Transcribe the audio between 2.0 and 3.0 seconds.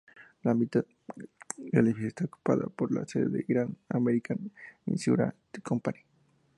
está ocupada por